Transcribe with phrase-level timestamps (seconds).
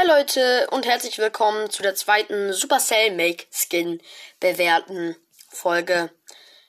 [0.00, 4.00] Hi Leute und herzlich willkommen zu der zweiten Supercell Make Skin
[4.38, 5.14] bewerten
[5.50, 6.10] Folge.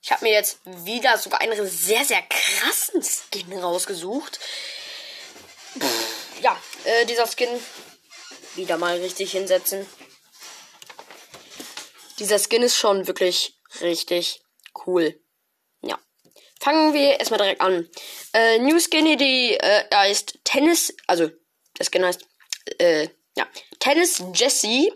[0.00, 4.40] Ich habe mir jetzt wieder sogar einen sehr, sehr krassen Skin rausgesucht.
[5.78, 7.50] Pff, ja, äh, dieser Skin
[8.54, 9.84] wieder mal richtig hinsetzen.
[12.18, 14.40] Dieser Skin ist schon wirklich richtig
[14.86, 15.20] cool.
[15.82, 15.98] Ja.
[16.60, 17.90] Fangen wir erstmal direkt an.
[18.32, 21.30] Äh, New Skin Idee äh, heißt Tennis, also
[21.78, 22.26] der Skin heißt
[22.78, 23.08] äh,
[23.38, 23.46] ja,
[23.78, 24.92] Tennis Jessie.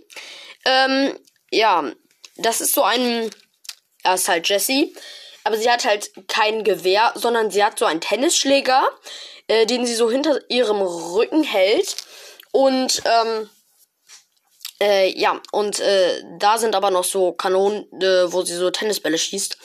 [0.65, 1.19] Ähm,
[1.51, 1.91] ja,
[2.37, 3.30] das ist so ein,
[4.03, 4.95] er ist halt Jessie,
[5.45, 8.91] aber sie hat halt kein Gewehr, sondern sie hat so einen Tennisschläger,
[9.47, 11.97] äh, den sie so hinter ihrem Rücken hält
[12.51, 13.48] und ähm,
[14.83, 19.17] äh, ja, und äh, da sind aber noch so Kanonen, äh, wo sie so Tennisbälle
[19.17, 19.57] schießt.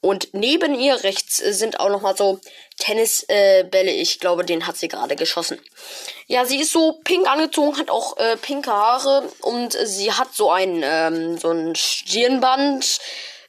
[0.00, 2.40] Und neben ihr rechts sind auch noch mal so
[2.78, 3.90] Tennisbälle.
[3.90, 5.60] ich glaube, den hat sie gerade geschossen.
[6.26, 10.50] Ja, sie ist so pink angezogen, hat auch äh, pinke Haare und sie hat so
[10.50, 12.98] ein ähm, so ein Stirnband,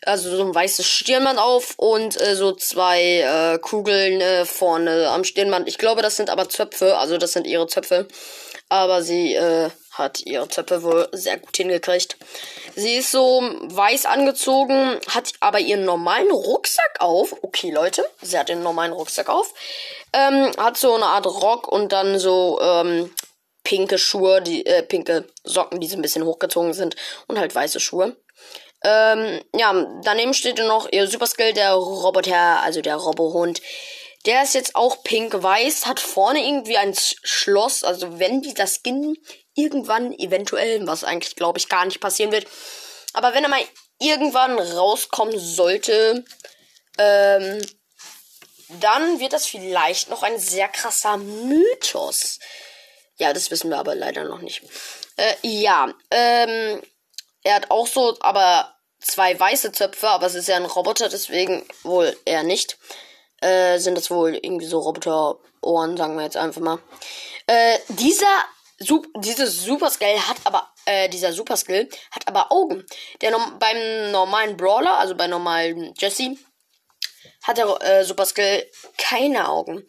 [0.06, 5.24] also so ein weißes Stirnband auf und äh, so zwei äh, Kugeln äh, vorne am
[5.24, 5.68] Stirnband.
[5.68, 8.08] Ich glaube, das sind aber Zöpfe, also das sind ihre Zöpfe.
[8.70, 12.16] Aber sie äh, hat ihre Zöpfe wohl sehr gut hingekriegt.
[12.76, 17.36] Sie ist so weiß angezogen, hat aber ihren normalen Rucksack auf.
[17.42, 19.54] Okay, Leute, sie hat den normalen Rucksack auf.
[20.14, 23.14] Ähm, hat so eine Art Rock und dann so ähm,
[23.64, 26.96] pinke Schuhe, die äh, pinke Socken, die so ein bisschen hochgezogen sind
[27.28, 28.16] und halt weiße Schuhe.
[28.84, 33.62] Ähm, ja, daneben steht noch ihr Superskill, der Roboter, also der Robohund.
[34.26, 37.84] Der ist jetzt auch pink-weiß, hat vorne irgendwie ein Schloss.
[37.84, 39.16] Also wenn dieser Skin
[39.56, 42.48] irgendwann eventuell, was eigentlich glaube ich gar nicht passieren wird,
[43.14, 43.64] aber wenn er mal
[44.00, 46.23] irgendwann rauskommen sollte,
[46.98, 47.62] ähm,
[48.80, 52.40] dann wird das vielleicht noch ein sehr krasser Mythos.
[53.18, 54.64] Ja, das wissen wir aber leider noch nicht.
[55.18, 56.82] Äh, ja, ähm,
[57.44, 61.66] er hat auch so, aber zwei weiße Zöpfe, aber es ist ja ein Roboter, deswegen
[61.83, 62.77] wohl eher nicht.
[63.42, 66.80] Äh, sind das wohl irgendwie so Roboter-Ohren, sagen wir jetzt einfach mal.
[67.48, 68.45] Äh, dieser
[68.80, 72.86] Sup dieses Super Skill hat aber, äh, dieser Super Skill hat aber Augen.
[73.21, 76.37] Der beim normalen Brawler, also bei normalen Jesse,
[77.43, 79.87] hat der äh, Super Skill keine Augen.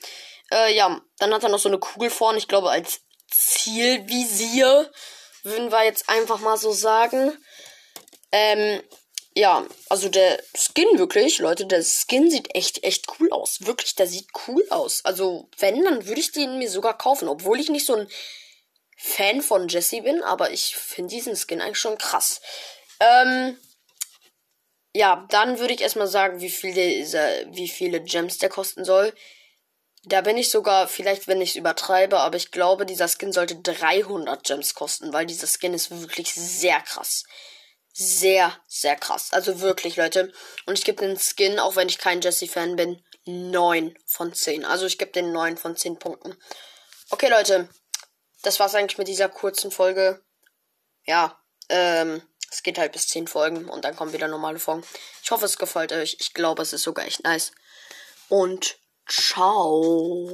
[0.50, 3.00] Äh, ja, dann hat er noch so eine Kugel vorne, ich glaube als
[3.30, 4.90] Zielvisier,
[5.42, 7.36] würden wir jetzt einfach mal so sagen.
[8.30, 8.82] Ähm,
[9.34, 13.64] ja, also der Skin wirklich, Leute, der Skin sieht echt, echt cool aus.
[13.66, 15.04] Wirklich, der sieht cool aus.
[15.04, 17.28] Also, wenn, dann würde ich den mir sogar kaufen.
[17.28, 18.08] Obwohl ich nicht so ein
[18.98, 22.40] Fan von Jesse bin, aber ich finde diesen Skin eigentlich schon krass.
[23.00, 23.58] Ähm,
[24.94, 29.14] ja, dann würde ich erstmal sagen, wie, viel dieser, wie viele Gems der kosten soll.
[30.04, 33.56] Da bin ich sogar, vielleicht wenn ich es übertreibe, aber ich glaube, dieser Skin sollte
[33.56, 37.24] 300 Gems kosten, weil dieser Skin ist wirklich sehr krass.
[37.92, 39.32] Sehr, sehr krass.
[39.32, 40.32] Also wirklich, Leute.
[40.66, 44.64] Und ich gebe den Skin, auch wenn ich kein Jesse-Fan bin, 9 von 10.
[44.64, 46.36] Also ich gebe den 9 von 10 Punkten.
[47.10, 47.68] Okay, Leute
[48.42, 50.22] das war's eigentlich mit dieser kurzen Folge.
[51.04, 54.84] Ja, ähm, es geht halt bis 10 Folgen und dann kommen wieder normale Folgen.
[55.22, 56.16] Ich hoffe, es gefällt euch.
[56.20, 57.52] Ich glaube, es ist sogar echt nice.
[58.28, 60.30] Und 超。